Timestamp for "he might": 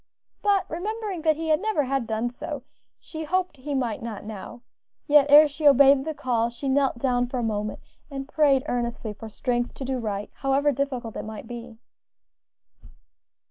3.57-4.01